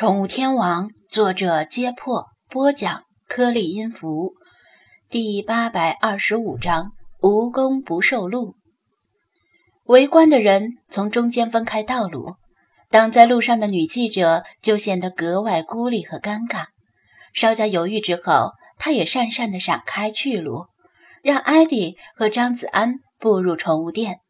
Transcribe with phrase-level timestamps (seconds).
[0.00, 4.32] 宠物天王，作者：揭破，播讲：颗粒音符，
[5.10, 8.54] 第八百二十五章：无功不受禄。
[9.84, 12.36] 围观的人从中间分开道路，
[12.88, 16.68] 挡在路上的女记者就显得格外孤立和尴尬。
[17.34, 20.64] 稍加犹豫之后，她也讪讪地闪开去路，
[21.22, 24.20] 让艾迪和张子安步入宠物店。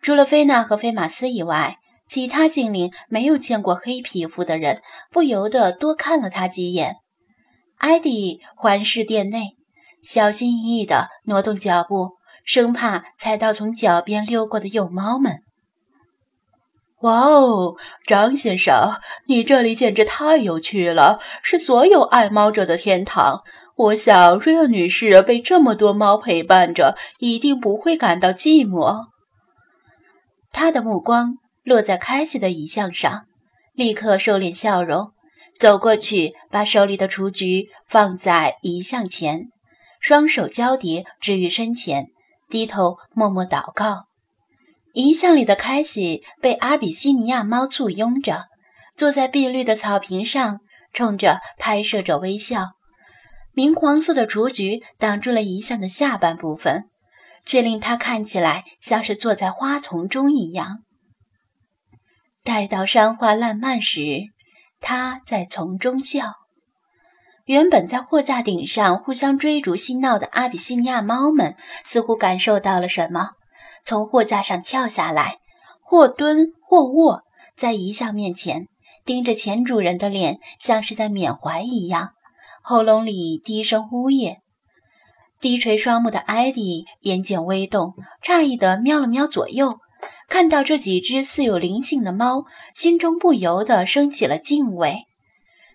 [0.00, 1.77] 除了菲娜和菲马斯以外。
[2.08, 4.80] 其他精灵没有见过黑皮肤的人，
[5.10, 6.96] 不由得多看了他几眼。
[7.76, 9.56] 艾迪环视店内，
[10.02, 12.12] 小心翼翼地挪动脚步，
[12.44, 15.42] 生怕踩到从脚边溜过的幼猫们。
[17.02, 17.76] 哇哦，
[18.06, 23.42] 张先生，你这里简直太有趣了，是所有爱猫者的天堂。
[23.76, 29.04] 我想，瑞尔女士被这么多猫陪伴着，一定不会感到寂寞。
[30.50, 31.34] 他的目光。
[31.68, 33.26] 落在开西的遗像上，
[33.74, 35.12] 立刻收敛笑容，
[35.58, 39.48] 走过去，把手里的雏菊放在遗像前，
[40.00, 42.06] 双手交叠置于身前，
[42.48, 44.06] 低头默默祷告。
[44.94, 48.46] 遗像里的开西被阿比西尼亚猫簇拥着，
[48.96, 50.60] 坐在碧绿的草坪上，
[50.94, 52.70] 冲着拍摄者微笑。
[53.52, 56.84] 明黄色的雏菊挡住了遗像的下半部分，
[57.44, 60.78] 却令它看起来像是坐在花丛中一样。
[62.48, 64.22] 待到山花烂漫时，
[64.80, 66.32] 他在丛中笑。
[67.44, 73.32] 原本在货架顶上互相追逐嬉闹的阿比西尼亚猫们，似乎感受到了什么，
[73.84, 75.36] 从货架上跳下来，
[75.82, 77.20] 或蹲或卧，
[77.54, 78.68] 在遗像面前，
[79.04, 82.12] 盯着前主人的脸，像是在缅怀一样，
[82.62, 84.38] 喉咙里低声呜咽。
[85.38, 87.92] 低垂双目的艾迪眼睑微动，
[88.24, 89.78] 诧异地瞄了瞄左右。
[90.28, 92.44] 看到这几只似有灵性的猫，
[92.74, 95.06] 心中不由得升起了敬畏。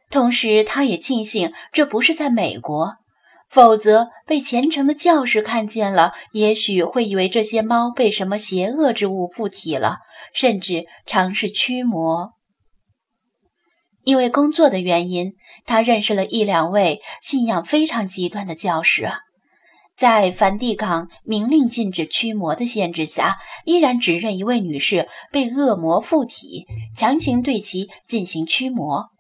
[0.10, 2.94] 同时，他也庆幸这不是在美国，
[3.50, 9.98] 否则被虔诚的教士看见了，也许会以为这些猫被什么邪恶之物附体了，
[10.33, 12.33] 甚至尝试驱魔。
[14.04, 15.33] 因为工作的原因，
[15.66, 19.10] 他认识了一两位信仰非常极端的教士。
[19.95, 26.65] 在梵蒂冈明令禁止驱魔的限制下，依然指认一位女士被恶魔附体，
[26.95, 29.11] 强行对其进行驱魔，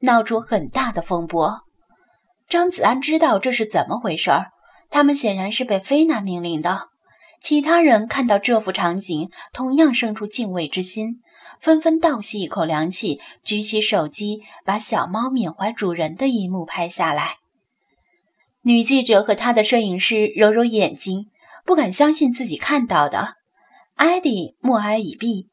[0.00, 1.60] 闹出很大的风波。
[2.48, 4.52] 张子安知道这是怎么回事儿，
[4.90, 6.88] 他们显然是被菲娜命令的。
[7.40, 11.20] 其他人看到这幅场景，同样生出敬畏之心，
[11.60, 17.36] 纷纷倒吸一口凉气，举起手机把小猫缅怀主人的一幕拍下来。
[18.68, 21.24] 女记者和她的摄影师揉揉眼睛，
[21.64, 23.36] 不敢相信自己看到的。
[23.94, 25.48] 艾迪默哀已毕，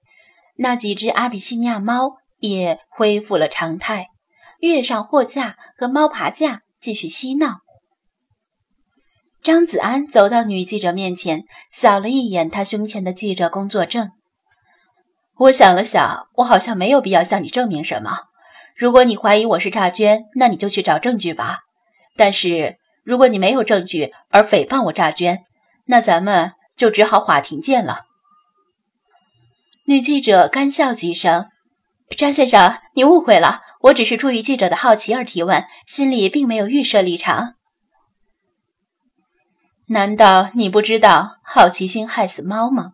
[0.58, 4.08] 那几只阿比西尼亚猫也恢复了常态，
[4.59, 7.59] 跃上货架和猫爬架继续嬉闹。
[9.42, 14.12] 张子安走到女记者面前，扫了一眼她胸前的记者工作证。
[15.38, 18.24] 我想了想，我好像没有必要向你证明什么。
[18.76, 21.59] 如果你怀疑我是诈捐，那你就去找证据吧。
[22.18, 22.76] 但是。
[23.06, 25.46] 如果你没有证据而诽谤我诈捐，
[25.86, 28.06] 那咱们就只好法庭见了。
[29.86, 31.50] 女记者干笑几声
[32.18, 37.54] ：“张先生，你误会了，我只是出于记者的好奇而提问，心里并没有预设立场。
[39.90, 42.94] 难道你不知道好奇心害死猫吗？”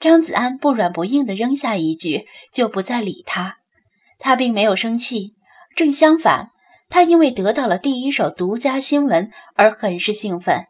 [0.00, 3.58] 张子安不软不硬地扔下一句，就不再理他。
[4.18, 5.34] 他并没有生气，
[5.76, 6.52] 正相反。
[6.88, 10.64] 他因为得到了第一手独家新闻而很是兴奋。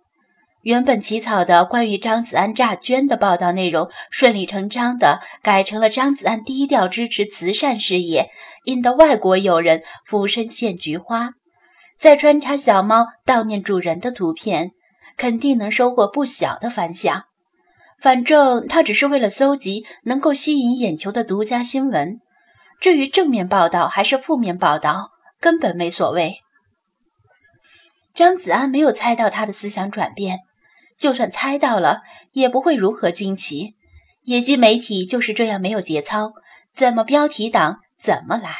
[0.63, 8.31] 原本起草的关于张子安诈捐的报道内容，顺理成章地改成了张子安低调支持慈善事业，
[8.65, 11.31] 引得外国友人俯身献菊花。
[11.97, 14.73] 再穿插小猫悼念主人的图片，
[15.17, 17.25] 肯定能收获不小的反响。
[18.01, 22.21] 反正他只是为了搜集能够吸引眼球的独家新闻，
[22.81, 25.11] 至于正面报道还是负面报道。
[25.41, 26.39] 根本没所谓。
[28.15, 30.41] 张子安没有猜到他的思想转变，
[30.99, 32.03] 就算猜到了，
[32.33, 33.77] 也不会如何惊奇。
[34.25, 36.33] 野鸡媒体就是这样没有节操，
[36.75, 38.57] 怎么标题党怎么来。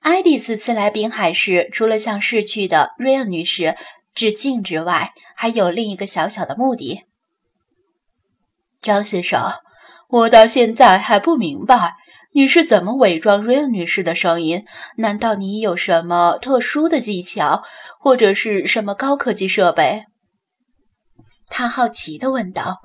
[0.00, 3.76] 艾迪此次来滨海市，除了向逝去的瑞恩女士
[4.14, 7.04] 致敬之外，还有另一个小小的目的。
[8.82, 9.54] 张先生，
[10.08, 11.94] 我到现在还不明白。
[12.36, 14.64] 你是怎么伪装瑞恩女士的声音？
[14.96, 17.62] 难道你有什么特殊的技巧，
[18.00, 20.06] 或者是什么高科技设备？
[21.48, 22.80] 他好奇地问道。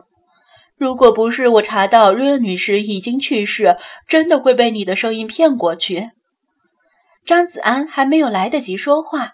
[0.77, 3.75] 如果不是我查到瑞恩女士已经去世，
[4.07, 6.11] 真的会被你的声音骗过去？
[7.25, 9.31] 张子安还没有来得及说话，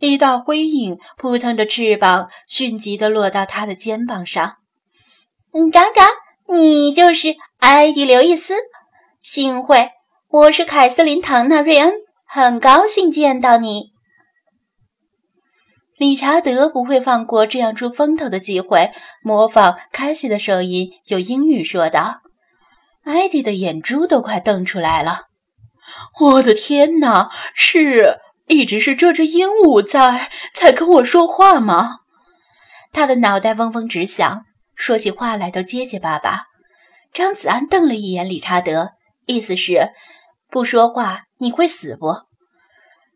[0.00, 4.56] 一道灰影扑腾着翅膀，迅疾地落到他的肩膀上。
[5.72, 6.08] 嘎嘎，
[6.48, 8.54] 你就是艾迪·刘易斯，
[9.22, 9.92] 幸会，
[10.26, 11.92] 我是凯瑟琳·唐纳·瑞恩，
[12.26, 13.92] 很高兴见到你。
[15.96, 18.90] 理查德不会放过这样出风头的机会，
[19.22, 22.22] 模仿凯西的声音，用英语说道。
[23.04, 25.26] 艾迪的眼珠都快瞪出来了。
[26.18, 28.18] 我的天哪，是
[28.48, 31.98] 一直是这只鹦鹉在在跟我说话吗？
[32.92, 34.42] 他的脑袋嗡嗡直响，
[34.74, 36.46] 说起话来都结结巴巴。
[37.14, 38.94] 张子安瞪了一眼理查德，
[39.26, 39.90] 意思是
[40.50, 42.14] 不说话你会死不？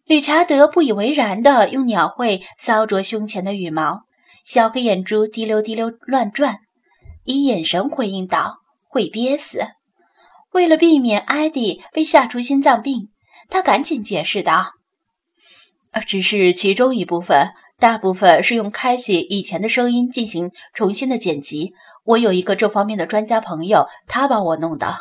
[0.04, 4.02] 理查德不以为然的用鸟喙搔着胸前的羽毛，
[4.44, 6.58] 小黑眼珠滴溜滴溜乱转，
[7.24, 8.58] 以眼神回应道
[8.88, 9.58] ：“会憋死。”
[10.54, 13.08] 为了避免艾迪被吓出心脏病，
[13.50, 14.74] 他赶紧解释道：“，
[16.06, 17.48] 只是其中一部分，
[17.78, 21.72] 大部分是用开启以前的声音进行重新的剪辑。
[22.04, 25.00] 我有一个这方面的专家朋友，他帮我弄的。”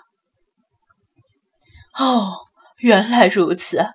[1.97, 2.39] 哦，
[2.77, 3.85] 原来如此。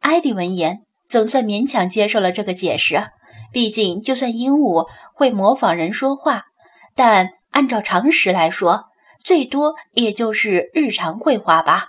[0.00, 3.10] 艾迪闻言，总算勉强接受了这个解释。
[3.52, 6.44] 毕竟，就算鹦鹉会模仿人说话，
[6.94, 8.86] 但按照常识来说，
[9.22, 11.88] 最多也就是日常会话吧。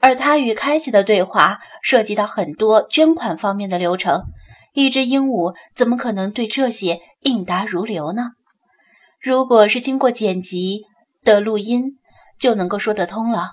[0.00, 4.24] 而他与开西的对话涉及到很多捐款方面的流程，
[4.72, 8.32] 一只鹦鹉怎么可能对这些应答如流呢？
[9.20, 10.82] 如果是经过剪辑
[11.22, 11.98] 的录音，
[12.38, 13.52] 就能够说得通了。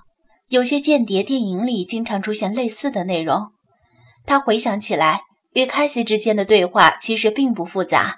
[0.53, 3.53] 有些间谍电影里经常出现类似的内容。
[4.23, 5.21] 他回想起来，
[5.53, 8.17] 与凯西之间的对话其实并不复杂。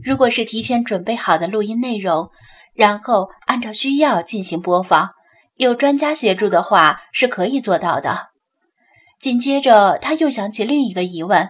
[0.00, 2.30] 如果是提前准备好的录音内容，
[2.72, 5.10] 然后按照需要进行播放，
[5.56, 8.28] 有专家协助的话是可以做到的。
[9.18, 11.48] 紧接着，他又想起另一个疑问：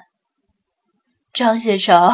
[1.34, 2.10] 张先生，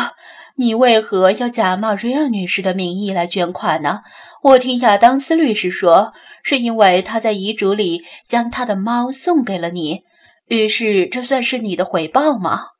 [0.61, 4.01] 你为何要假冒瑞尔女士的名义来捐款呢？
[4.43, 6.13] 我听亚当斯律师说，
[6.43, 10.03] 是因为他在遗嘱里将他的猫送给了你。
[10.49, 12.71] 于是，这算是你的回报吗？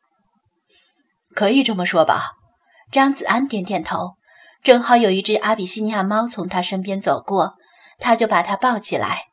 [1.37, 2.33] 可以这么说吧。
[2.91, 4.15] 张子安点点头。
[4.65, 7.55] 正好有一只阿比西尼亚猫从他身边走过，
[8.01, 9.27] 他就把它抱起来。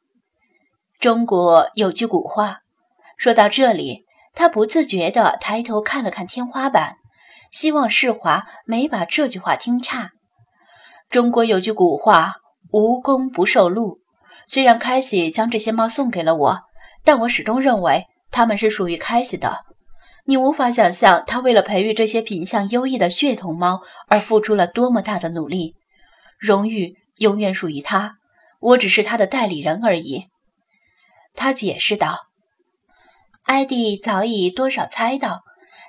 [1.00, 2.60] 中国有句古话，
[3.18, 4.06] 说到这里，
[4.36, 6.98] 他不自觉地抬头看了看天花板，
[7.52, 10.12] 希望世华没把这句话听差。
[11.10, 12.36] 中国有句古话
[12.72, 14.00] ：“无功不受禄。”
[14.48, 16.60] 虽然开喜将这些猫送给了我，
[17.04, 18.06] 但我始终认为。
[18.32, 19.64] 他们是属于开西的，
[20.26, 25.76] 你无法想象他为了培育这些品相优异的血统猫而付出了多么大的努力。
[26.38, 28.18] 荣誉永远属于他，
[28.60, 30.26] 我只是他的代理人而已。
[31.34, 32.28] 他解释道。
[33.44, 35.44] 艾迪早已多少猜到，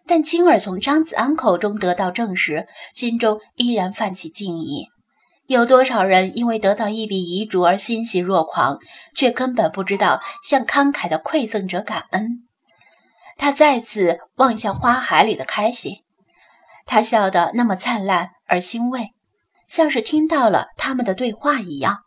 [0.07, 4.87] 但亲耳从张子安口中得到证实，心中依然泛起敬意。
[5.47, 8.79] 有多少人因为得到一笔遗嘱而欣喜若狂，
[9.15, 12.45] 却根本不知道向慷慨的馈赠者感恩？
[13.37, 15.97] 他再次望向花海里的开心，
[16.85, 19.11] 他笑得那么灿烂而欣慰，
[19.69, 22.06] 像是听到了他们的对话一样。